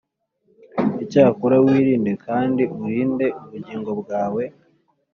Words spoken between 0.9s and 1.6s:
Icyakora